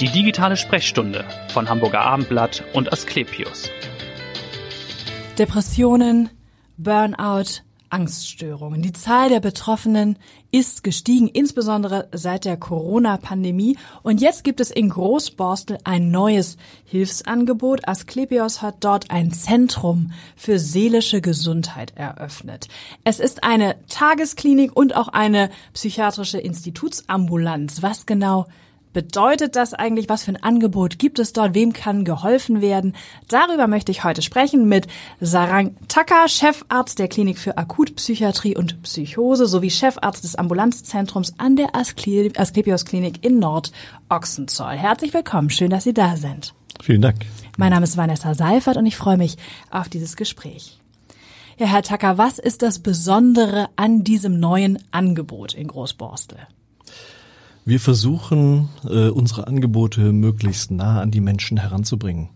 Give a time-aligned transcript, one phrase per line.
[0.00, 3.68] Die digitale Sprechstunde von Hamburger Abendblatt und Asklepios.
[5.36, 6.30] Depressionen,
[6.76, 8.80] Burnout, Angststörungen.
[8.80, 10.16] Die Zahl der Betroffenen
[10.52, 13.76] ist gestiegen, insbesondere seit der Corona-Pandemie.
[14.04, 17.88] Und jetzt gibt es in Großborstel ein neues Hilfsangebot.
[17.88, 22.68] Asklepios hat dort ein Zentrum für seelische Gesundheit eröffnet.
[23.02, 27.82] Es ist eine Tagesklinik und auch eine psychiatrische Institutsambulanz.
[27.82, 28.46] Was genau
[28.98, 30.08] bedeutet das eigentlich?
[30.08, 31.54] Was für ein Angebot gibt es dort?
[31.54, 32.96] Wem kann geholfen werden?
[33.28, 34.88] Darüber möchte ich heute sprechen mit
[35.20, 41.76] Sarang Taka, Chefarzt der Klinik für Akutpsychiatrie und Psychose sowie Chefarzt des Ambulanzzentrums an der
[41.76, 44.72] Asklepios Klinik in Nord-Ochsenzoll.
[44.72, 45.50] Herzlich willkommen.
[45.50, 46.52] Schön, dass Sie da sind.
[46.82, 47.18] Vielen Dank.
[47.56, 49.36] Mein Name ist Vanessa Seifert und ich freue mich
[49.70, 50.80] auf dieses Gespräch.
[51.56, 56.38] Ja, Herr Tacker, was ist das Besondere an diesem neuen Angebot in Großborstel?
[57.68, 62.30] Wir versuchen, äh, unsere Angebote möglichst nah an die Menschen heranzubringen.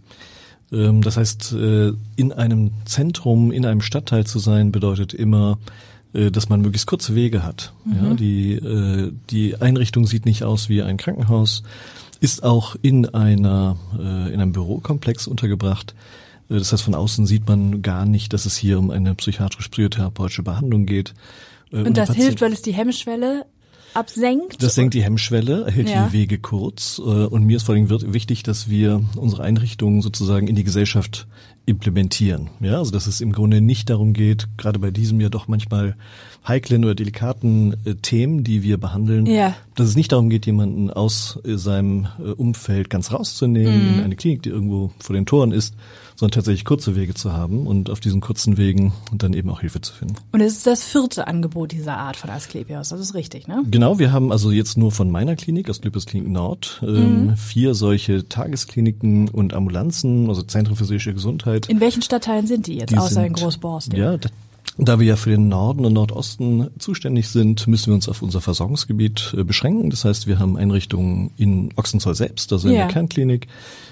[0.71, 5.59] Ähm, das heißt, äh, in einem Zentrum, in einem Stadtteil zu sein, bedeutet immer,
[6.13, 7.73] äh, dass man möglichst kurze Wege hat.
[7.87, 7.95] Mhm.
[7.95, 11.63] Ja, die, äh, die Einrichtung sieht nicht aus wie ein Krankenhaus,
[12.21, 15.95] ist auch in einer, äh, in einem Bürokomplex untergebracht.
[16.51, 20.43] Äh, das heißt, von außen sieht man gar nicht, dass es hier um eine psychiatrisch-psychotherapeutische
[20.43, 21.15] Behandlung geht.
[21.71, 23.47] Und das hilft, weil es die Hemmschwelle
[23.95, 24.63] absenkt.
[24.63, 26.07] Das senkt die Hemmschwelle, erhält ja.
[26.07, 26.99] die Wege kurz.
[26.99, 31.27] Äh, und mir ist vor allem wichtig, dass wir unsere Einrichtungen sozusagen in die Gesellschaft
[31.65, 32.51] implementieren.
[32.61, 35.97] Ja, also dass es im Grunde nicht darum geht, gerade bei diesem ja doch manchmal
[36.47, 39.55] heiklen oder delikaten äh, Themen, die wir behandeln, ja.
[39.77, 43.99] dass es nicht darum geht, jemanden aus äh, seinem äh, Umfeld ganz rauszunehmen, mhm.
[43.99, 45.77] in eine Klinik, die irgendwo vor den Toren ist,
[46.23, 49.81] sondern tatsächlich kurze Wege zu haben und auf diesen kurzen Wegen dann eben auch Hilfe
[49.81, 50.15] zu finden.
[50.31, 53.65] Und es ist das vierte Angebot dieser Art von Asklepios, das ist richtig, ne?
[53.69, 57.37] Genau, wir haben also jetzt nur von meiner Klinik, Asklepios Klinik Nord, ähm, mhm.
[57.37, 61.67] vier solche Tageskliniken und Ambulanzen, also Zentren für seelische Gesundheit.
[61.67, 63.99] In welchen Stadtteilen sind die jetzt, die außer sind, in Großborstel?
[63.99, 64.17] Ja,
[64.79, 68.41] da wir ja für den Norden und Nordosten zuständig sind, müssen wir uns auf unser
[68.41, 69.91] Versorgungsgebiet äh, beschränken.
[69.91, 72.81] Das heißt, wir haben Einrichtungen in Ochsenzoll selbst, also in ja.
[72.81, 73.49] der Kernklinik,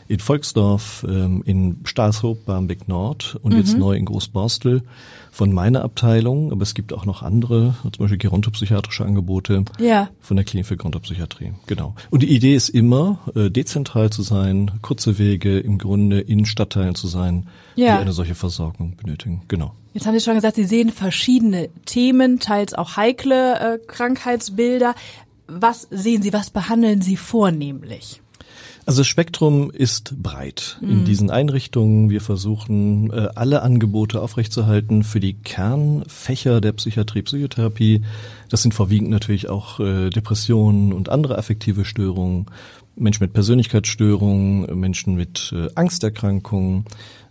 [0.09, 3.59] in Volksdorf, ähm, in Stahlshoop, Barmbek Nord und mhm.
[3.59, 4.83] jetzt neu in Großborstel
[5.31, 10.09] von meiner Abteilung, aber es gibt auch noch andere, zum Beispiel gerontopsychiatrische Angebote ja.
[10.21, 11.53] von der Klinik für Gerontopsychiatrie.
[11.67, 11.95] Genau.
[12.11, 16.95] Und die Idee ist immer, äh, dezentral zu sein, kurze Wege im Grunde in Stadtteilen
[16.95, 17.47] zu sein,
[17.77, 17.97] ja.
[17.97, 19.43] die eine solche Versorgung benötigen.
[19.49, 19.73] Genau.
[19.93, 24.95] Jetzt haben Sie schon gesagt, Sie sehen verschiedene Themen, teils auch heikle äh, Krankheitsbilder.
[25.47, 28.21] Was sehen Sie, was behandeln Sie vornehmlich?
[28.91, 30.91] Also das Spektrum ist breit mhm.
[30.91, 32.11] in diesen Einrichtungen.
[32.11, 38.03] Wir versuchen äh, alle Angebote aufrechtzuerhalten für die Kernfächer der Psychiatrie, Psychotherapie.
[38.49, 42.47] Das sind vorwiegend natürlich auch äh, Depressionen und andere affektive Störungen,
[42.97, 46.85] Menschen mit Persönlichkeitsstörungen, Menschen mit äh, Angsterkrankungen,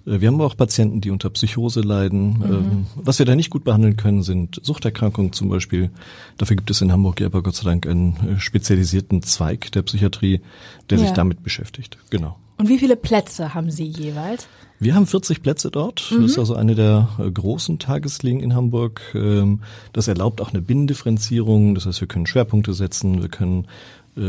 [0.06, 2.40] wir haben auch Patienten, die unter Psychose leiden.
[2.40, 2.44] Mhm.
[2.44, 5.90] Ähm, was wir da nicht gut behandeln können, sind Suchterkrankungen zum Beispiel.
[6.38, 9.84] Dafür gibt es in Hamburg ja aber Gott sei Dank einen äh, spezialisierten Zweig der
[9.84, 10.42] Psychiatrie,
[10.90, 11.06] der ja.
[11.06, 11.98] sich damit beschäftigt.
[12.10, 12.38] Genau.
[12.58, 14.48] Und wie viele Plätze haben Sie jeweils?
[14.82, 16.10] Wir haben 40 Plätze dort.
[16.12, 16.22] Mhm.
[16.22, 19.02] Das ist also eine der äh, großen Tageskliniken in Hamburg.
[19.14, 19.62] Ähm,
[19.94, 21.76] das erlaubt auch eine Binnendifferenzierung.
[21.76, 23.68] Das heißt, wir können Schwerpunkte setzen, wir können äh,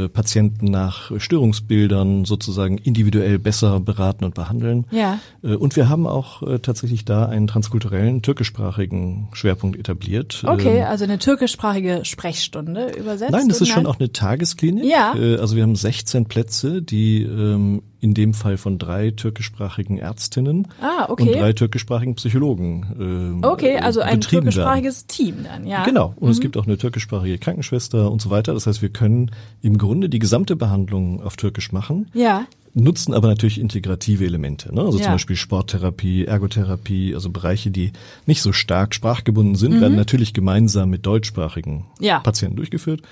[0.08, 4.86] Patienten nach Störungsbildern sozusagen individuell besser beraten und behandeln.
[4.90, 5.18] Ja.
[5.42, 10.44] Äh, und wir haben auch äh, tatsächlich da einen transkulturellen türkischsprachigen Schwerpunkt etabliert.
[10.46, 13.32] Okay, ähm, also eine türkischsprachige Sprechstunde übersetzt?
[13.32, 14.84] Nein, das ist schon auch eine Tagesklinik.
[14.84, 15.12] Ja.
[15.12, 21.06] Also wir haben 16 Plätze, die ähm, in dem Fall von drei türkischsprachigen Ärztinnen ah,
[21.08, 21.22] okay.
[21.22, 23.40] und drei türkischsprachigen Psychologen.
[23.42, 25.08] Äh, okay, also ein türkischsprachiges werden.
[25.08, 25.84] Team dann, ja.
[25.84, 26.14] Genau.
[26.16, 26.32] Und mhm.
[26.32, 28.54] es gibt auch eine türkischsprachige Krankenschwester und so weiter.
[28.54, 29.30] Das heißt, wir können
[29.62, 32.08] im Grunde die gesamte Behandlung auf Türkisch machen.
[32.14, 32.46] Ja.
[32.72, 34.82] Nutzen aber natürlich integrative Elemente, ne?
[34.82, 35.04] also ja.
[35.04, 37.92] zum Beispiel Sporttherapie, Ergotherapie, also Bereiche, die
[38.26, 39.80] nicht so stark sprachgebunden sind, mhm.
[39.80, 42.20] werden natürlich gemeinsam mit deutschsprachigen ja.
[42.20, 43.02] Patienten durchgeführt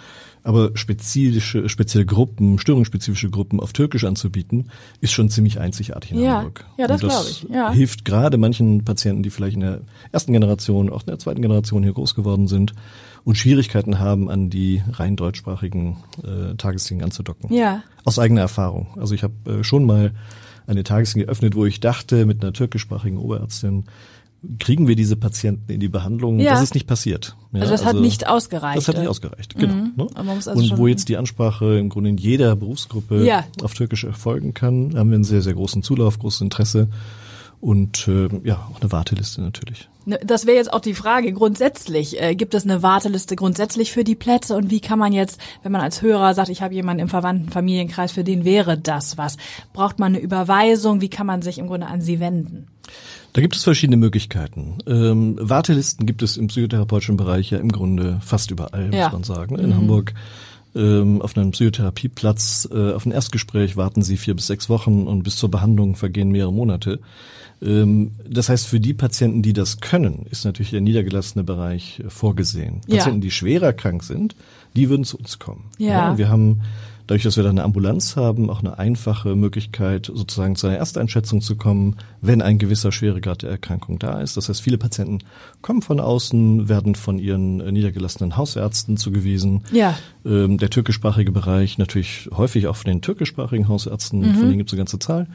[0.48, 4.70] aber spezifische, spezielle Gruppen, störungsspezifische Gruppen auf Türkisch anzubieten,
[5.02, 6.64] ist schon ziemlich einzigartig in ja, Hamburg.
[6.78, 7.46] Ja, das, das glaube ich.
[7.54, 7.70] Ja.
[7.70, 11.82] Hilft gerade manchen Patienten, die vielleicht in der ersten Generation, auch in der zweiten Generation
[11.82, 12.72] hier groß geworden sind
[13.24, 17.52] und Schwierigkeiten haben, an die rein deutschsprachigen äh, Tageskliniken anzudocken.
[17.52, 17.82] Ja.
[18.06, 18.86] Aus eigener Erfahrung.
[18.98, 20.12] Also ich habe äh, schon mal
[20.66, 23.84] eine Tagesklinik geöffnet, wo ich dachte, mit einer türkischsprachigen Oberärztin,
[24.58, 26.38] kriegen wir diese Patienten in die Behandlung?
[26.38, 26.52] Ja.
[26.52, 27.36] Das ist nicht passiert.
[27.52, 28.78] Ja, also das also, hat nicht ausgereicht.
[28.78, 29.74] Das hat nicht ausgereicht, genau.
[29.74, 29.92] Mhm.
[29.96, 30.08] Ne?
[30.14, 33.44] Also und wo jetzt die Ansprache im Grunde in jeder Berufsgruppe ja.
[33.62, 36.88] auf Türkisch erfolgen kann, haben wir einen sehr, sehr großen Zulauf, großes Interesse.
[37.60, 39.88] und äh, ja, auch eine Warteliste natürlich.
[40.04, 41.32] Ne, das wäre jetzt auch die Frage.
[41.32, 45.40] Grundsätzlich, äh, gibt es eine Warteliste grundsätzlich für die Plätze und wie kann man jetzt,
[45.62, 49.18] wenn man als Hörer sagt, ich habe jemanden im verwandten Familienkreis, für den wäre das
[49.18, 49.36] was?
[49.72, 51.00] Braucht man eine Überweisung?
[51.00, 52.68] Wie kann man sich im Grunde an Sie wenden?
[53.32, 54.78] Da gibt es verschiedene Möglichkeiten.
[54.86, 59.04] Ähm, Wartelisten gibt es im psychotherapeutischen Bereich ja im Grunde fast überall, ja.
[59.04, 59.58] muss man sagen.
[59.58, 59.76] In mhm.
[59.76, 60.14] Hamburg
[60.74, 65.22] ähm, auf einem Psychotherapieplatz, äh, auf ein Erstgespräch warten Sie vier bis sechs Wochen und
[65.22, 67.00] bis zur Behandlung vergehen mehrere Monate.
[67.62, 72.80] Ähm, das heißt, für die Patienten, die das können, ist natürlich der niedergelassene Bereich vorgesehen.
[72.86, 72.98] Ja.
[72.98, 74.36] Patienten, die schwerer krank sind,
[74.76, 75.64] die würden zu uns kommen.
[75.78, 76.10] Ja.
[76.10, 76.62] ja wir haben
[77.08, 81.40] dadurch, dass wir da eine Ambulanz haben, auch eine einfache Möglichkeit, sozusagen zu einer Ersteinschätzung
[81.40, 84.36] zu kommen, wenn ein gewisser Schweregrad der Erkrankung da ist.
[84.36, 85.20] Das heißt, viele Patienten
[85.62, 89.64] kommen von außen, werden von ihren äh, niedergelassenen Hausärzten zugewiesen.
[89.72, 89.98] Ja.
[90.24, 94.34] Ähm, der türkischsprachige Bereich natürlich häufig auch von den türkischsprachigen Hausärzten, mhm.
[94.34, 95.26] von denen gibt es eine ganze Zahl.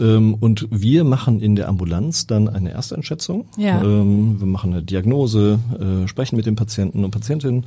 [0.00, 3.46] Ähm, und wir machen in der Ambulanz dann eine Ersteinschätzung.
[3.56, 3.80] Ja.
[3.80, 7.66] Ähm, wir machen eine Diagnose, äh, sprechen mit den Patienten und Patientinnen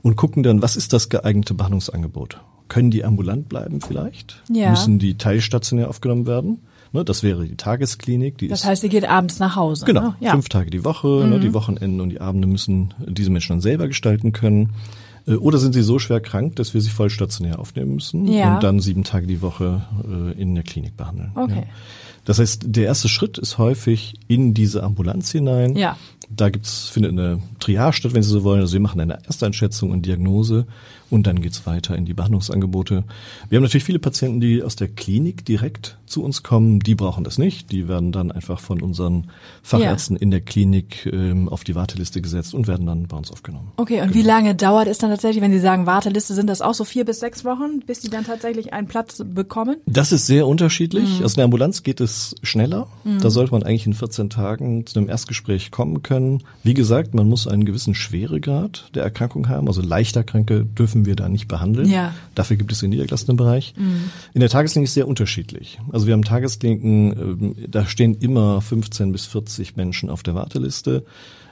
[0.00, 2.40] und gucken dann, was ist das geeignete Behandlungsangebot?
[2.68, 4.42] Können die ambulant bleiben vielleicht?
[4.52, 4.70] Ja.
[4.70, 6.58] Müssen die teilstationär aufgenommen werden?
[6.92, 8.38] Ne, das wäre die Tagesklinik.
[8.38, 9.84] Die das heißt, sie geht abends nach Hause.
[9.84, 10.16] Genau, ne?
[10.20, 10.32] ja.
[10.32, 11.06] fünf Tage die Woche.
[11.08, 11.30] Mhm.
[11.30, 14.70] Ne, die Wochenenden und die Abende müssen diese Menschen dann selber gestalten können.
[15.26, 18.54] Äh, oder sind sie so schwer krank, dass wir sie voll stationär aufnehmen müssen ja.
[18.54, 21.32] und dann sieben Tage die Woche äh, in der Klinik behandeln.
[21.34, 21.60] Okay.
[21.60, 21.74] Ja.
[22.24, 25.76] Das heißt, der erste Schritt ist häufig in diese Ambulanz hinein.
[25.76, 25.96] Ja.
[26.28, 28.60] Da gibt's, findet eine Triage statt, wenn Sie so wollen.
[28.60, 30.66] Also wir machen eine Ersteinschätzung und Diagnose
[31.10, 33.04] und dann geht's weiter in die Behandlungsangebote.
[33.48, 36.80] Wir haben natürlich viele Patienten, die aus der Klinik direkt zu uns kommen.
[36.80, 37.70] Die brauchen das nicht.
[37.70, 39.30] Die werden dann einfach von unseren
[39.62, 40.22] Fachärzten ja.
[40.22, 43.72] in der Klinik ähm, auf die Warteliste gesetzt und werden dann bei uns aufgenommen.
[43.76, 44.14] Okay, und genau.
[44.14, 47.04] wie lange dauert es dann tatsächlich, wenn Sie sagen Warteliste, sind das auch so vier
[47.04, 49.76] bis sechs Wochen, bis Sie dann tatsächlich einen Platz bekommen?
[49.86, 51.18] Das ist sehr unterschiedlich.
[51.18, 51.24] Mhm.
[51.24, 52.88] Aus der Ambulanz geht es schneller.
[53.04, 53.20] Mhm.
[53.20, 56.42] Da sollte man eigentlich in 14 Tagen zu einem Erstgespräch kommen können.
[56.62, 59.68] Wie gesagt, man muss einen gewissen Schweregrad der Erkrankung haben.
[59.68, 61.88] Also leichter Kranke dürfen wir da nicht behandeln.
[61.88, 62.14] Ja.
[62.34, 63.74] Dafür gibt es den niedergelassenen Bereich.
[63.76, 64.10] Mhm.
[64.34, 65.78] In der Tagesklinik ist es sehr unterschiedlich.
[65.92, 71.04] Also wir haben Tageskliniken, ähm, da stehen immer 15 bis 40 Menschen auf der Warteliste.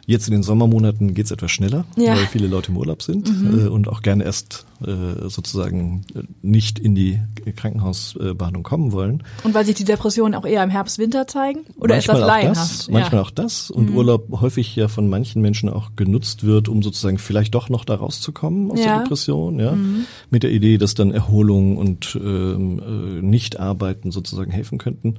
[0.08, 2.16] Jetzt in den Sommermonaten geht's etwas schneller, ja.
[2.16, 3.66] weil viele Leute im Urlaub sind mhm.
[3.66, 7.20] äh, und auch gerne erst äh, sozusagen äh, nicht in die
[7.56, 9.24] Krankenhausbehandlung kommen wollen.
[9.42, 11.60] Und weil sich die Depressionen auch eher im Herbst, Winter zeigen?
[11.76, 12.78] Oder manchmal ist das laienhaft?
[12.78, 13.26] Das, manchmal ja.
[13.26, 13.70] auch das.
[13.70, 13.96] Und mhm.
[13.96, 17.96] Urlaub häufig ja von manchen Menschen auch genutzt wird, um sozusagen vielleicht doch noch da
[17.96, 18.84] rauszukommen aus ja.
[18.84, 19.58] der Depression.
[19.58, 20.06] Ja, mhm.
[20.30, 25.18] Mit der Idee, dass dann Erholung und ähm, äh, Nicht-Arbeiten sozusagen helfen könnten.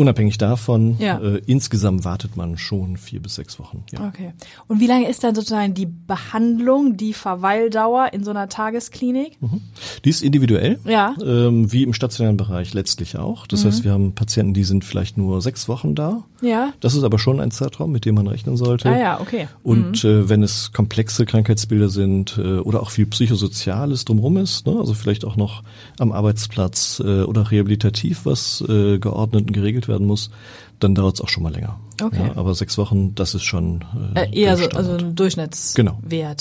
[0.00, 1.18] Unabhängig davon, ja.
[1.18, 3.84] äh, insgesamt wartet man schon vier bis sechs Wochen.
[3.92, 4.08] Ja.
[4.08, 4.32] Okay.
[4.66, 9.36] Und wie lange ist dann sozusagen die Behandlung, die Verweildauer in so einer Tagesklinik?
[9.42, 9.60] Mhm.
[10.02, 11.14] Die ist individuell, ja.
[11.22, 13.46] ähm, wie im stationären Bereich letztlich auch.
[13.46, 13.66] Das mhm.
[13.68, 16.24] heißt, wir haben Patienten, die sind vielleicht nur sechs Wochen da.
[16.40, 16.72] Ja.
[16.80, 18.88] Das ist aber schon ein Zeitraum, mit dem man rechnen sollte.
[18.88, 19.48] Ah ja, okay.
[19.62, 20.10] Und mhm.
[20.10, 24.94] äh, wenn es komplexe Krankheitsbilder sind äh, oder auch viel Psychosoziales drumherum ist, ne, also
[24.94, 25.62] vielleicht auch noch
[25.98, 30.30] am Arbeitsplatz äh, oder rehabilitativ was äh, geordnet und geregelt werden muss,
[30.78, 31.78] dann dauert es auch schon mal länger.
[32.02, 32.28] Okay.
[32.28, 33.84] Ja, aber sechs Wochen, das ist schon
[34.14, 35.76] äh, äh, eher so also ein Durchschnittswert.
[35.76, 35.98] Genau.
[36.10, 36.34] Ja.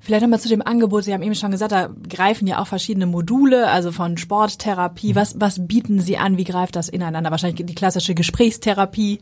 [0.00, 1.04] Vielleicht nochmal zu dem Angebot.
[1.04, 5.10] Sie haben eben schon gesagt, da greifen ja auch verschiedene Module, also von Sporttherapie.
[5.10, 5.14] Mhm.
[5.14, 6.36] Was was bieten Sie an?
[6.36, 7.30] Wie greift das ineinander?
[7.30, 9.20] Wahrscheinlich die klassische Gesprächstherapie.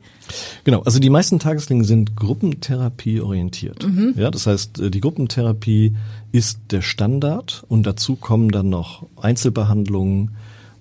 [0.65, 0.81] Genau.
[0.81, 3.87] Also die meisten Tageskliniken sind Gruppentherapie orientiert.
[3.87, 4.15] Mhm.
[4.17, 5.95] Ja, das heißt, äh, die Gruppentherapie
[6.33, 10.31] ist der Standard und dazu kommen dann noch Einzelbehandlungen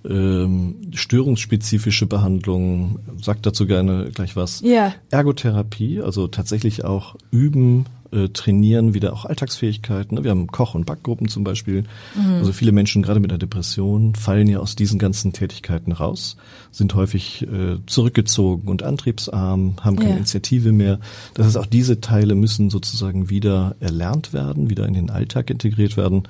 [0.09, 4.61] ähm, störungsspezifische Behandlungen, sagt dazu gerne gleich was.
[4.61, 4.93] Ja.
[5.09, 10.23] Ergotherapie, also tatsächlich auch üben, äh, trainieren, wieder auch Alltagsfähigkeiten.
[10.23, 11.83] Wir haben Koch- und Backgruppen zum Beispiel.
[12.15, 12.35] Mhm.
[12.35, 16.37] Also viele Menschen, gerade mit einer Depression, fallen ja aus diesen ganzen Tätigkeiten raus,
[16.71, 20.17] sind häufig äh, zurückgezogen und antriebsarm, haben keine ja.
[20.17, 20.99] Initiative mehr.
[21.33, 25.97] Das heißt, auch diese Teile müssen sozusagen wieder erlernt werden, wieder in den Alltag integriert
[25.97, 26.23] werden.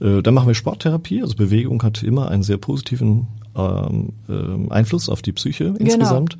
[0.00, 1.22] Äh, dann machen wir Sporttherapie.
[1.22, 3.26] Also Bewegung hat immer einen sehr positiven
[3.56, 5.78] ähm, äh, Einfluss auf die Psyche genau.
[5.78, 6.36] insgesamt.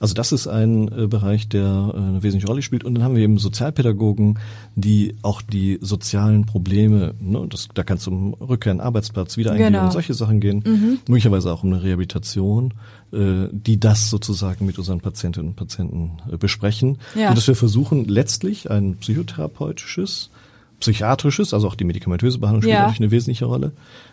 [0.00, 2.82] Also das ist ein äh, Bereich, der äh, eine wesentliche Rolle spielt.
[2.82, 4.38] Und dann haben wir eben Sozialpädagogen,
[4.74, 9.36] die auch die sozialen Probleme, ne, das, da kann es um Rückkehr in den Arbeitsplatz,
[9.36, 9.84] Wiedereingehen genau.
[9.84, 10.98] und solche Sachen gehen, mhm.
[11.06, 12.74] möglicherweise auch um eine Rehabilitation,
[13.12, 16.98] äh, die das sozusagen mit unseren Patientinnen und Patienten äh, besprechen.
[17.14, 17.28] Ja.
[17.28, 20.30] Und dass wir versuchen, letztlich ein psychotherapeutisches
[20.82, 22.80] psychiatrisches, also auch die medikamentöse Behandlung spielt ja.
[22.80, 23.72] natürlich eine wesentliche Rolle.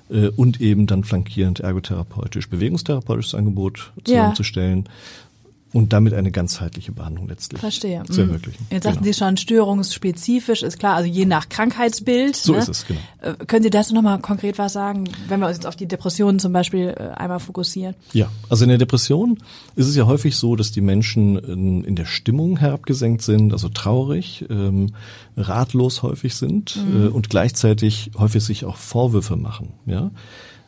[0.10, 4.86] Äh, und eben dann flankierend ergotherapeutisch, bewegungstherapeutisches Angebot zusammenzustellen.
[4.86, 4.92] Ja.
[5.74, 8.04] Und damit eine ganzheitliche Behandlung letztlich Verstehe.
[8.06, 8.30] zu Mhm.
[8.30, 8.68] ermöglichen.
[8.72, 9.14] Jetzt sagten Genau.
[9.14, 12.36] Sie schon, störungsspezifisch ist klar, also je nach Krankheitsbild.
[12.36, 12.60] So ne?
[12.60, 13.00] ist es, genau.
[13.22, 16.40] Äh, Können Sie dazu nochmal konkret was sagen, wenn wir uns jetzt auf die Depressionen
[16.40, 17.96] zum Beispiel äh, einmal fokussieren?
[18.14, 19.38] Ja, also in der Depression
[19.76, 23.70] ist es ja häufig so, dass die Menschen in, in der Stimmung herabgesenkt sind, also
[23.70, 24.94] traurig, ähm,
[25.38, 27.06] ratlos häufig sind Mhm.
[27.06, 29.74] äh, und gleichzeitig häufig sich auch Vorwürfe machen.
[29.86, 30.12] Ja,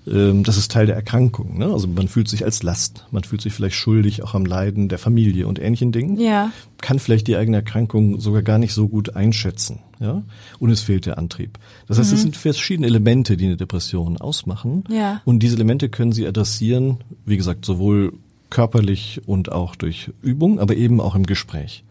[0.06, 1.60] das ist Teil der Erkrankung.
[1.60, 1.66] Ne?
[1.66, 4.98] Also man fühlt sich als Last, man fühlt sich vielleicht schuldig auch am Leiden der
[4.98, 6.20] Familie und ähnlichen Dingen.
[6.20, 6.52] Ja.
[6.82, 9.80] Kann vielleicht die eigene Erkrankung sogar gar nicht so gut einschätzen.
[10.00, 10.24] Ja,
[10.58, 11.60] und es fehlt der Antrieb.
[11.86, 14.84] Das heißt, es sind verschiedene Elemente, die eine Depression ausmachen.
[14.90, 15.22] Ja.
[15.26, 18.14] Und diese Elemente können Sie adressieren, wie gesagt, sowohl
[18.52, 21.84] körperlich und auch durch Übung, aber eben auch im Gespräch.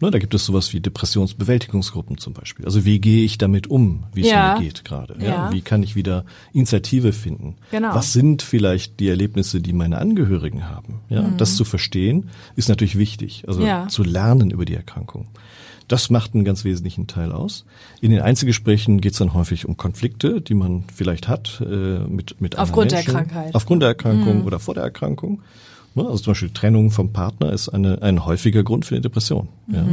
[0.00, 2.64] Ne, da gibt es sowas wie Depressionsbewältigungsgruppen zum Beispiel.
[2.64, 4.54] Also wie gehe ich damit um, wie es Ja.
[4.58, 5.16] mir geht gerade?
[5.20, 5.26] Ja.
[5.26, 5.52] Ja.
[5.52, 7.56] Wie kann ich wieder Initiative finden?
[7.70, 7.94] Genau.
[7.94, 11.00] Was sind vielleicht die Erlebnisse, die meine Angehörigen haben?
[11.10, 13.44] Ja, das zu verstehen ist natürlich wichtig.
[13.46, 13.88] Also Mhm.
[13.88, 15.26] Zu lernen über die Erkrankung.
[15.88, 17.64] Das macht einen ganz wesentlichen Teil aus.
[18.02, 21.64] In den Einzelgesprächen geht es dann häufig um Konflikte, die man vielleicht hat äh,
[22.00, 23.14] mit mit anderen Aufgrund der Menschen.
[23.14, 23.54] Krankheit.
[23.54, 25.40] Aufgrund der Erkrankung oder vor der Erkrankung.
[25.94, 29.48] Ne, Also zum Beispiel Trennung vom Partner ist eine, ein häufiger Grund für eine Depression.
[29.68, 29.84] Ja.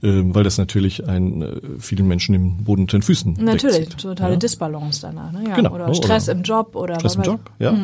[0.00, 4.34] Ähm, weil das natürlich ein, äh, vielen Menschen im Boden unter den Füßen Natürlich, totale
[4.34, 4.38] ja.
[4.38, 5.32] Disbalance danach.
[5.32, 5.48] Ne?
[5.48, 5.56] Ja.
[5.56, 7.76] Genau, Oder ne, Stress oder im Job oder Stress im Job, ja.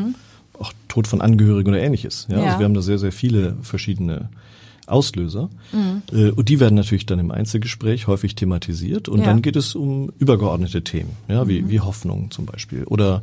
[0.60, 2.28] Auch Tod von Angehörigen oder ähnliches.
[2.30, 2.38] Ja.
[2.38, 2.44] Ja.
[2.44, 4.28] Also wir haben da sehr, sehr viele verschiedene
[4.86, 5.50] Auslöser.
[5.72, 6.02] Mhm.
[6.12, 9.08] Äh, Und die werden natürlich dann im Einzelgespräch häufig thematisiert.
[9.08, 9.24] Und Ja.
[9.24, 9.28] Mhm.
[9.28, 12.84] dann geht es um übergeordnete Themen, ja, wie, wie Hoffnung zum Beispiel.
[12.84, 13.22] Oder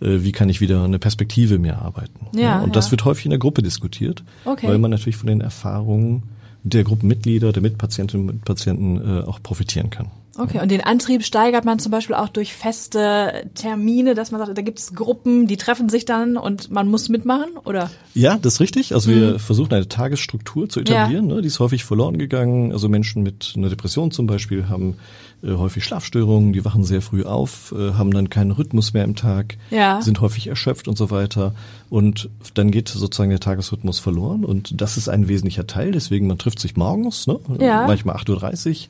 [0.00, 2.26] äh, wie kann ich wieder eine Perspektive mir erarbeiten.
[2.36, 2.90] Ja, Und das ja.
[2.92, 4.68] wird häufig in der Gruppe diskutiert, Okay.
[4.68, 6.22] weil man natürlich von den Erfahrungen
[6.62, 10.10] der Gruppenmitglieder, der Mitpatientinnen und Mitpatienten äh, auch profitieren kann.
[10.38, 14.56] Okay, und den Antrieb steigert man zum Beispiel auch durch feste Termine, dass man sagt,
[14.56, 17.90] da gibt es Gruppen, die treffen sich dann und man muss mitmachen, oder?
[18.14, 18.94] Ja, das ist richtig.
[18.94, 21.26] Also wir versuchen eine Tagesstruktur zu etablieren.
[21.26, 21.42] Ne?
[21.42, 22.72] Die ist häufig verloren gegangen.
[22.72, 24.96] Also Menschen mit einer Depression zum Beispiel haben
[25.42, 29.16] äh, häufig Schlafstörungen, die wachen sehr früh auf, äh, haben dann keinen Rhythmus mehr im
[29.16, 30.00] Tag, Ja.
[30.02, 31.54] sind häufig erschöpft und so weiter.
[31.88, 34.44] Und dann geht sozusagen der Tagesrhythmus verloren.
[34.44, 35.90] Und das ist ein wesentlicher Teil.
[35.90, 37.38] Deswegen, man trifft sich morgens, ne?
[37.58, 37.86] Ja.
[37.88, 38.88] manchmal 8.30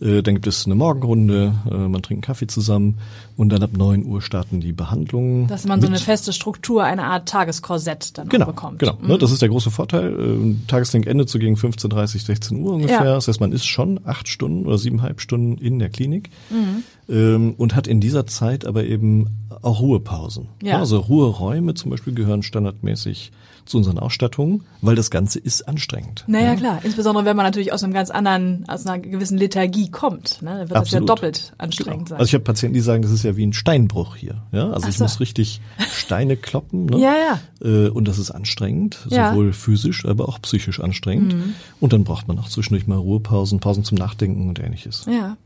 [0.00, 0.08] Uhr.
[0.08, 2.96] Äh, dann gibt es eine Morgenrunde, äh, man trinkt einen Kaffee zusammen
[3.36, 5.48] und dann ab 9 Uhr starten die Behandlungen.
[5.48, 8.78] Dass man so eine feste Struktur, eine Art Tageskorsett dann Genau, auch bekommt.
[8.78, 8.96] genau.
[9.02, 10.10] Ne, das ist der große Vorteil.
[10.18, 12.96] Ähm, Tageslink endet so gegen 15.30, 16 Uhr ungefähr.
[13.04, 13.14] Ja.
[13.16, 16.82] Das heißt, man ist schon acht Stunden oder siebeneinhalb Stunden in der Klinik Mhm.
[17.08, 19.26] ähm, und hat in dieser Zeit aber eben
[19.62, 20.48] auch Ruhepausen.
[20.62, 20.78] Ja.
[20.78, 23.32] Also Ruheräume zum Beispiel gehören standardmäßig
[23.64, 26.24] zu unseren Ausstattungen, weil das Ganze ist anstrengend.
[26.26, 26.80] Naja, klar.
[26.82, 30.42] Insbesondere wenn man natürlich aus einem ganz anderen, aus einer gewissen Lethargie kommt.
[30.42, 30.50] Ne?
[30.50, 31.08] Dann wird das ja Absolut.
[31.08, 32.08] doppelt anstrengend Genau.
[32.08, 32.18] sein.
[32.18, 34.42] Also ich habe Patienten, die sagen, das ist ja wie ein Steinbruch hier.
[34.52, 35.04] Ja, also Ach ich so.
[35.04, 35.60] muss richtig
[35.92, 36.86] Steine kloppen.
[36.86, 36.98] Ne?
[36.98, 37.40] Ja, ja.
[37.66, 39.30] Äh, und das ist anstrengend, Ja.
[39.30, 39.34] Mhm.
[39.34, 41.34] sowohl physisch, aber auch psychisch anstrengend.
[41.80, 45.06] Und dann braucht man auch zwischendurch mal Ruhepausen, Pausen zum Nachdenken und ähnliches.
[45.06, 45.36] Ja.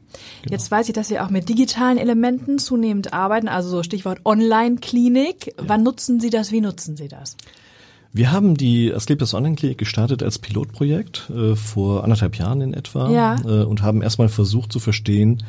[0.42, 0.52] Genau.
[0.52, 5.54] Jetzt weiß ich, dass Sie auch mit digitalen Elementen zunehmend arbeiten, also so Stichwort Online-Klinik.
[5.58, 6.52] Wann nutzen Sie das?
[6.52, 7.36] Wie nutzen Sie das?
[8.14, 13.10] Wir haben die Asklepios Online Klinik gestartet als Pilotprojekt äh, vor anderthalb Jahren in etwa
[13.10, 13.36] Ja.
[13.44, 15.42] äh, und haben erstmal versucht zu verstehen,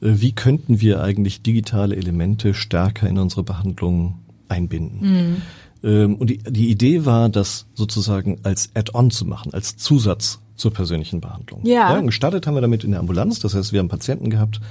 [0.00, 4.14] äh, wie könnten wir eigentlich digitale Elemente stärker in unsere Behandlung
[4.48, 5.42] einbinden.
[5.84, 10.72] Ähm, und die, die Idee war, das sozusagen als Add-on zu machen, als Zusatz zur
[10.72, 11.66] persönlichen Behandlung.
[11.66, 12.00] Ja.
[12.00, 14.62] gestartet haben wir damit in der Ambulanz, das heißt, wir haben Patienten gehabt,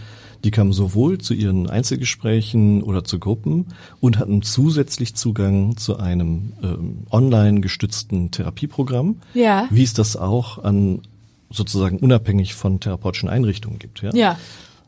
[0.43, 3.67] die kamen sowohl zu ihren Einzelgesprächen oder zu Gruppen
[3.99, 9.67] und hatten zusätzlich Zugang zu einem ähm, online gestützten Therapieprogramm, Ja.
[9.71, 10.99] wie es das auch an
[11.49, 14.01] sozusagen unabhängig von therapeutischen Einrichtungen gibt.
[14.01, 14.13] Ja?
[14.13, 14.37] Ja.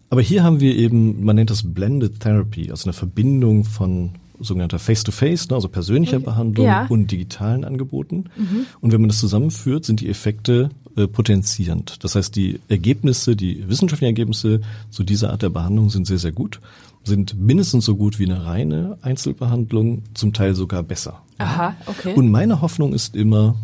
[0.09, 4.77] Aber hier haben wir eben, man nennt das Blended Therapy, also eine Verbindung von sogenannter
[4.79, 6.83] Face-to-Face, ne, also persönlicher Behandlung Ja.
[6.83, 6.91] Mhm.
[6.91, 8.25] und digitalen Angeboten.
[8.81, 12.03] Und wenn man das zusammenführt, sind die Effekte äh, potenzierend.
[12.03, 16.31] Das heißt, die Ergebnisse, die wissenschaftlichen Ergebnisse zu dieser Art der Behandlung sind sehr, sehr
[16.31, 16.59] gut,
[17.03, 21.21] sind mindestens so gut wie eine reine Einzelbehandlung, zum Teil sogar besser.
[21.37, 22.13] Aha, okay.
[22.15, 23.55] Und meine Hoffnung ist immer,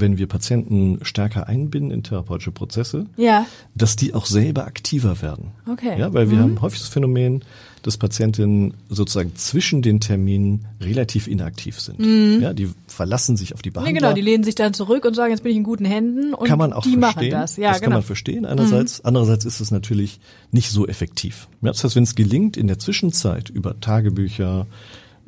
[0.00, 3.46] wenn wir Patienten stärker einbinden in therapeutische Prozesse, Ja.
[3.74, 5.52] dass die auch selber aktiver werden.
[5.70, 5.98] Okay.
[5.98, 7.42] Ja, weil wir haben häufig das Phänomen,
[7.82, 12.40] dass Patientinnen sozusagen zwischen den Terminen relativ inaktiv sind.
[12.42, 13.82] Ja, die verlassen sich auf die Mhm.
[13.84, 16.34] Nee, genau, die lehnen sich dann zurück und sagen, jetzt bin ich in guten Händen
[16.34, 17.00] und kann man auch die verstehen.
[17.00, 17.56] machen das.
[17.56, 17.84] Ja, das genau.
[17.90, 19.04] kann man verstehen einerseits.
[19.04, 20.18] Andererseits ist es natürlich
[20.50, 21.46] nicht so effektiv.
[21.62, 24.66] Ja, das heißt, wenn es gelingt, in der Zwischenzeit über Tagebücher,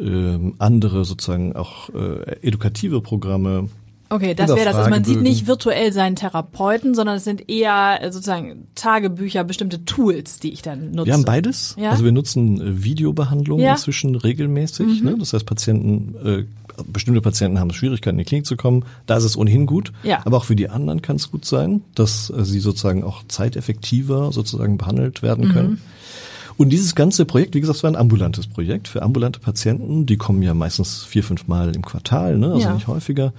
[0.01, 3.69] ähm, andere sozusagen auch äh, edukative Programme
[4.11, 4.75] Okay, das wäre das.
[4.75, 9.85] Also man sieht nicht virtuell seinen Therapeuten, sondern es sind eher äh, sozusagen Tagebücher, bestimmte
[9.85, 11.07] Tools, die ich dann nutze.
[11.07, 11.77] Wir haben beides.
[11.79, 11.91] Ja?
[11.91, 13.71] Also wir nutzen äh, Videobehandlung Ja.
[13.73, 13.77] Mhm.
[13.77, 15.03] inzwischen regelmäßig.
[15.03, 15.17] Ne?
[15.19, 16.45] Das heißt, Patienten, äh,
[16.91, 18.85] bestimmte Patienten haben Schwierigkeiten, in die Klinik zu kommen.
[19.07, 19.93] Da ist es ohnehin gut.
[20.05, 20.21] Ja.
[20.25, 24.33] Aber auch für die anderen kann es gut sein, dass äh, sie sozusagen auch zeiteffektiver
[24.33, 25.53] sozusagen behandelt werden Mhm.
[25.53, 25.81] können.
[26.57, 30.07] Und dieses ganze Projekt, wie gesagt, es war ein ambulantes Projekt für ambulante Patienten.
[30.07, 32.47] Die kommen ja meistens vier, fünf Mal im Quartal, ne?
[32.49, 32.75] also Ja.
[32.75, 33.33] nicht häufiger.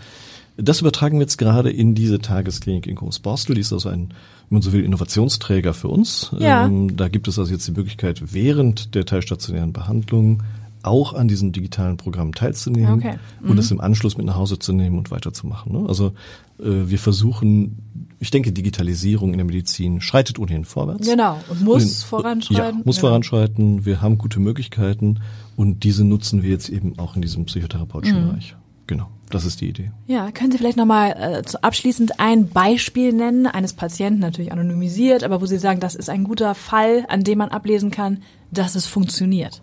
[0.62, 3.56] Das übertragen wir jetzt gerade in diese Tagesklinik in Großborstel.
[3.56, 4.10] Die ist also ein,
[4.50, 6.32] wenn man so will, Innovationsträger für uns.
[6.38, 6.66] Ja.
[6.66, 10.44] Ähm, da gibt es also jetzt die Möglichkeit, während der teilstationären Behandlung
[10.82, 13.16] auch an diesen digitalen Programmen teilzunehmen Okay.
[13.44, 15.74] und es im Anschluss mit nach Hause zu nehmen und weiterzumachen.
[15.74, 15.86] Ne?
[15.90, 16.14] Also
[16.58, 17.80] äh, wir versuchen,
[18.20, 21.06] ich denke, Digitalisierung in der Medizin schreitet ohnehin vorwärts.
[21.06, 22.78] Genau, und muss Und, äh, voranschreiten.
[22.80, 23.08] Ja, muss Genau.
[23.10, 23.86] voranschreiten.
[23.86, 25.20] Wir haben gute Möglichkeiten
[25.58, 28.28] und diese nutzen wir jetzt eben auch in diesem psychotherapeutischen Mhm.
[28.30, 28.56] Bereich.
[28.88, 29.92] Genau, das ist die Idee.
[30.08, 35.42] Ja, können Sie vielleicht nochmal äh, abschließend ein Beispiel nennen, eines Patienten, natürlich anonymisiert, aber
[35.42, 38.86] wo Sie sagen, das ist ein guter Fall, an dem man ablesen kann, dass es
[38.86, 39.62] funktioniert.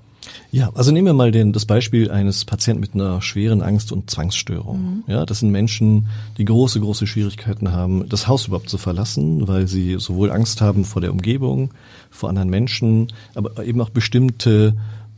[0.50, 4.10] Ja, also nehmen wir mal den, das Beispiel eines Patienten mit einer schweren Angst- und
[4.10, 4.78] Zwangsstörung.
[4.78, 5.04] Mhm.
[5.06, 6.08] Ja, das sind Menschen,
[6.38, 10.84] die große, große Schwierigkeiten haben, das Haus überhaupt zu verlassen, weil sie sowohl Angst haben
[10.84, 11.70] vor der Umgebung,
[12.10, 14.74] vor anderen Menschen, aber eben auch bestimmte,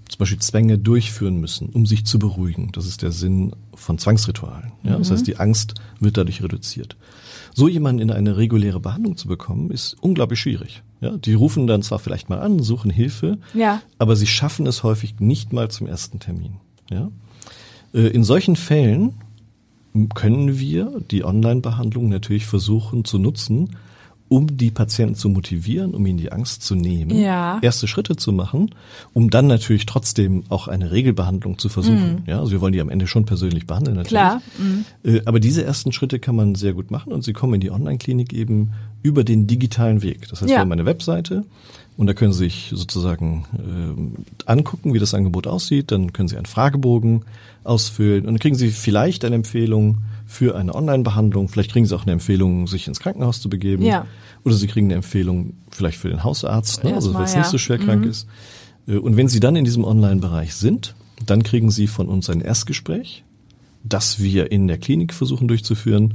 [0.08, 2.70] zum Beispiel Zwänge durchführen müssen, um sich zu beruhigen.
[2.72, 4.72] Das ist der Sinn von Zwangsritualen.
[4.82, 6.96] Ja, Das heißt, die Angst wird dadurch reduziert.
[7.54, 10.82] So jemanden in eine reguläre Behandlung zu bekommen, ist unglaublich schwierig.
[11.00, 13.82] Ja, die rufen dann zwar vielleicht mal an, suchen Hilfe, Ja.
[13.98, 16.54] aber sie schaffen es häufig nicht mal zum ersten Termin.
[16.90, 17.10] Ja?
[17.94, 19.14] Äh, In solchen Fällen
[20.14, 23.70] können wir die Online-Behandlung natürlich versuchen zu nutzen,
[24.28, 27.58] um die Patienten zu motivieren, um ihnen die Angst zu nehmen, Ja.
[27.62, 28.70] erste Schritte zu machen,
[29.14, 32.22] um dann natürlich trotzdem auch eine Regelbehandlung zu versuchen.
[32.26, 34.10] Ja, also wir wollen die am Ende schon persönlich behandeln natürlich.
[34.10, 34.42] Klar.
[35.04, 37.70] Äh, Aber diese ersten Schritte kann man sehr gut machen und sie kommen in die
[37.70, 40.28] Online-Klinik eben über den digitalen Weg.
[40.28, 40.56] Das heißt, Ja.
[40.56, 41.44] wir haben eine Webseite
[41.96, 44.12] und da können Sie sich sozusagen ähm,
[44.46, 45.90] angucken, wie das Angebot aussieht.
[45.90, 47.24] Dann können Sie einen Fragebogen
[47.64, 51.48] ausfüllen und dann kriegen Sie vielleicht eine Empfehlung für eine Online-Behandlung.
[51.48, 53.82] Vielleicht kriegen Sie auch eine Empfehlung, sich ins Krankenhaus zu begeben.
[53.82, 54.06] Ja.
[54.44, 56.94] Oder Sie kriegen eine Empfehlung vielleicht für den Hausarzt, ne?
[56.94, 57.40] also wenn es ja.
[57.40, 58.26] nicht so schwer krank ist.
[58.86, 62.40] Äh, Und wenn Sie dann in diesem Online-Bereich sind, dann kriegen Sie von uns ein
[62.40, 63.24] Erstgespräch,
[63.84, 66.14] das wir in der Klinik versuchen durchzuführen.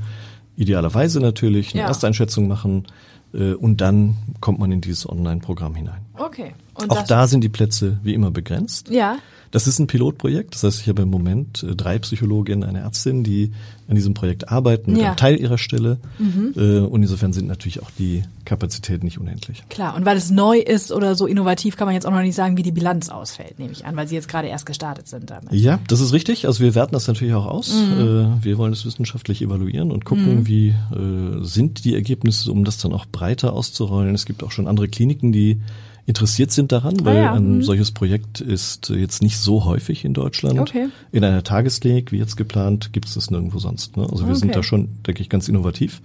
[0.55, 1.87] Idealerweise natürlich eine Ja.
[1.87, 2.85] Ersteinschätzung machen
[3.33, 6.01] äh, und dann kommt man in dieses Online-Programm hinein.
[6.17, 6.53] Okay.
[6.75, 8.89] Und Auch da sind die Plätze wie immer begrenzt.
[8.89, 9.17] Ja.
[9.51, 10.55] Das ist ein Pilotprojekt.
[10.55, 13.51] Das heißt, ich habe im Moment äh, drei Psychologinnen, eine Ärztin, die
[13.87, 15.03] an diesem Projekt arbeiten, mit Ja.
[15.03, 15.07] Mhm.
[15.09, 15.99] einem Teil ihrer Stelle.
[16.19, 19.61] Äh, Und insofern sind natürlich auch die Kapazitäten nicht unendlich.
[19.69, 22.33] Klar, und weil es neu ist oder so innovativ, kann man jetzt auch noch nicht
[22.33, 25.29] sagen, wie die Bilanz ausfällt, nehme ich an, weil Sie jetzt gerade erst gestartet sind
[25.29, 25.53] damit.
[25.53, 26.47] Ja, das ist richtig.
[26.47, 27.71] Also wir werten das natürlich auch aus.
[27.75, 28.39] Mhm.
[28.41, 32.79] Äh, Wir wollen es wissenschaftlich evaluieren und gucken, wie äh, sind die Ergebnisse, um das
[32.79, 34.15] dann auch breiter auszurollen.
[34.15, 35.61] Es gibt auch schon andere Kliniken, die
[36.05, 37.63] interessiert sind daran, weil Ah ja, ein mhm.
[37.63, 40.59] solches Projekt ist jetzt nicht so häufig in Deutschland.
[40.59, 40.89] Okay.
[41.11, 43.95] In einer Tagesklinik, wie jetzt geplant, gibt es das nirgendwo sonst.
[43.95, 44.07] Ne?
[44.11, 44.57] Also wir sind Okay.
[44.57, 44.61] Mhm.
[44.61, 46.01] da schon, denke ich, ganz innovativ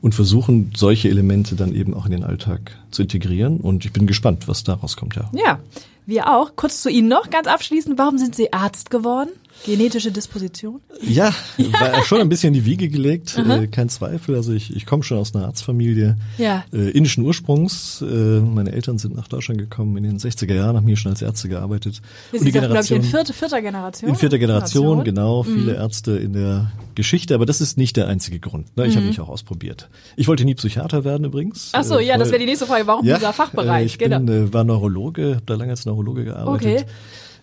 [0.00, 3.58] und versuchen solche Elemente dann eben auch in den Alltag zu integrieren.
[3.58, 5.14] Und ich bin gespannt, was da rauskommt.
[5.16, 5.30] Ja.
[5.32, 5.58] Ja,
[6.06, 6.52] wir auch.
[6.56, 9.30] Kurz zu Ihnen noch, ganz abschließend, warum sind Sie Arzt geworden?
[9.66, 10.80] Genetische Disposition?
[11.02, 11.34] Ja,
[11.80, 14.34] war schon ein bisschen in die Wiege gelegt, äh, kein Zweifel.
[14.36, 16.64] Also ich, ich komme schon aus einer Arztfamilie Ja.
[16.72, 18.00] äh, indischen Ursprungs.
[18.02, 21.22] Äh, meine Eltern sind nach Deutschland gekommen in den 60er Jahren, haben hier schon als
[21.22, 22.00] Ärzte gearbeitet.
[22.32, 24.10] Sie sind, glaube ich, in vierter, vierter Generation.
[24.10, 25.54] in vierter Generation, genau, Mhm.
[25.54, 28.76] viele Ärzte in der Geschichte, aber das ist nicht der einzige Grund.
[28.76, 28.86] Ne?
[28.86, 29.88] Ich habe mich auch ausprobiert.
[30.16, 31.72] Ich wollte nie Psychiater werden übrigens.
[31.72, 31.78] Mhm.
[31.80, 32.86] Ach so, Äh, ja, das wäre die nächste Frage.
[32.86, 33.82] Warum ja, dieser Fachbereich?
[33.82, 34.18] Äh, ich genau.
[34.20, 36.82] bin, äh, war Neurologe, habe da lange als Neurologe gearbeitet.
[36.82, 36.86] Äh,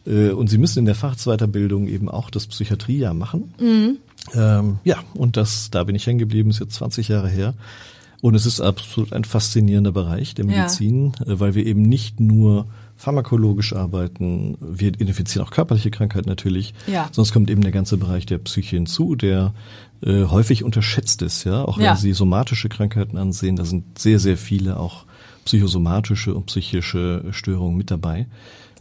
[0.06, 3.54] und Sie müssen in der Fachweiterbildung eben auch das Psychiatriejahr machen.
[3.60, 3.98] Mhm.
[4.34, 7.54] Ähm, ja, und das, da bin ich hängen geblieben, ist jetzt 20 Jahre her.
[8.22, 10.52] Und es ist absolut ein faszinierender Bereich der Ja.
[10.62, 12.66] Medizin, äh, weil wir eben nicht nur
[12.98, 17.10] pharmakologisch arbeiten, wir identifizieren auch körperliche Krankheiten natürlich, Ja.
[17.12, 19.54] sonst kommt eben der ganze Bereich der Psyche hinzu, der
[20.02, 21.96] äh, häufig unterschätzt ist, ja, auch wenn Ja.
[21.98, 25.06] Sie somatische Krankheiten ansehen, da sind sehr, sehr viele auch
[25.46, 28.28] psychosomatische und psychische Störungen mit dabei.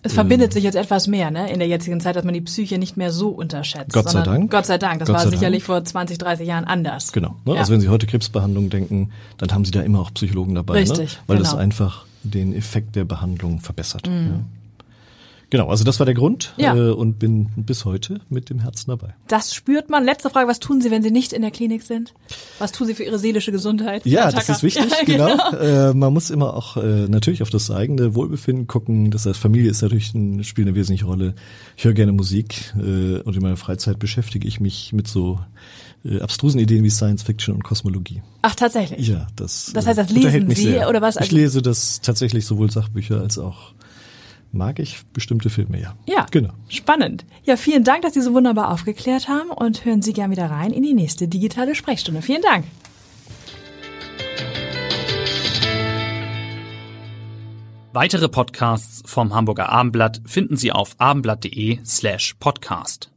[0.04, 2.78] Es verbindet sich jetzt etwas mehr, ne, in der jetzigen Zeit, dass man die Psyche
[2.78, 3.92] nicht mehr so unterschätzt.
[3.92, 4.50] Gott sei Dank.
[4.50, 4.98] Gott sei Dank.
[4.98, 5.66] Das Gott war sicherlich Dank.
[5.66, 7.12] vor 20, 30 Jahren anders.
[7.12, 7.36] Genau.
[7.46, 7.54] Ne?
[7.54, 7.60] Ja.
[7.60, 11.14] Also wenn Sie heute Krebsbehandlung denken, dann haben Sie da immer auch Psychologen dabei, Richtig,
[11.14, 11.18] ne?
[11.26, 11.62] weil das genau.
[11.62, 14.06] einfach den Effekt der Behandlung verbessert.
[14.06, 14.12] Ja.
[15.54, 16.52] Genau, also das war der Grund.
[16.56, 16.74] Ja.
[16.74, 19.14] äh, und bin bis heute mit dem Herzen dabei.
[19.28, 20.04] Das spürt man.
[20.04, 22.12] Letzte Frage, was tun Sie, wenn Sie nicht in der Klinik sind?
[22.58, 24.04] Was tun Sie für Ihre seelische Gesundheit?
[24.04, 25.56] Ja, das ist wichtig, Ja, genau.
[25.56, 29.12] Äh, man muss immer auch äh, natürlich auf das eigene Wohlbefinden gucken.
[29.12, 31.36] Das heißt, Familie ist natürlich ein, spielt eine wesentliche Rolle.
[31.76, 35.38] Ich höre gerne Musik äh, und in meiner Freizeit beschäftige ich mich mit so
[36.04, 38.22] äh, abstrusen Ideen wie Science Fiction und Kosmologie.
[38.42, 39.06] Ach, tatsächlich?
[39.06, 39.70] Ja, das.
[39.72, 40.88] Das heißt, das äh, lesen Sie sehr.
[40.88, 41.14] oder was?
[41.14, 43.72] Ich Also- lese das tatsächlich sowohl Sachbücher als auch
[44.54, 45.94] mag ich bestimmte Filme, ja.
[46.06, 46.50] Ja, Genau.
[46.68, 47.24] spannend.
[47.44, 50.72] Ja, vielen Dank, dass Sie so wunderbar aufgeklärt haben und hören Sie gern wieder rein
[50.72, 52.22] in die nächste digitale Sprechstunde.
[52.22, 52.64] Vielen Dank.
[57.92, 63.10] Weitere Podcasts vom Hamburger Abendblatt finden Sie auf abendblatt.de slash podcast.